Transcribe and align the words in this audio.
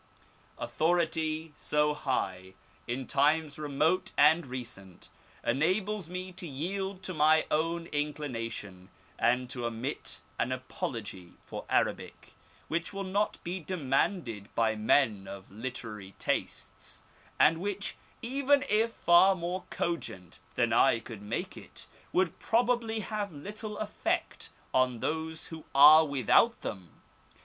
Authority 0.57 1.53
so 1.55 1.93
high, 1.93 2.55
in 2.87 3.05
times 3.05 3.59
remote 3.59 4.13
and 4.17 4.47
recent, 4.47 5.09
enables 5.45 6.09
me 6.09 6.31
to 6.31 6.47
yield 6.47 7.03
to 7.03 7.13
my 7.13 7.45
own 7.51 7.85
inclination, 7.85 8.89
and 9.19 9.47
to 9.51 9.63
omit 9.67 10.21
an 10.39 10.51
apology 10.51 11.33
for 11.43 11.65
Arabic, 11.69 12.33
which 12.67 12.91
will 12.91 13.03
not 13.03 13.37
be 13.43 13.59
demanded 13.59 14.49
by 14.55 14.75
men 14.75 15.27
of 15.27 15.51
literary 15.51 16.15
tastes, 16.17 17.03
and 17.39 17.59
which, 17.59 17.95
even 18.23 18.65
if 18.69 18.91
far 18.91 19.35
more 19.35 19.65
cogent 19.69 20.39
than 20.55 20.73
I 20.73 20.97
could 20.99 21.21
make 21.21 21.55
it, 21.55 21.85
would 22.11 22.39
probably 22.39 23.01
have 23.01 23.31
little 23.31 23.77
effect 23.77 24.49
on 24.73 24.99
those 24.99 25.45
who 25.53 25.63
are 25.75 26.03
without 26.03 26.61
them. 26.61 27.03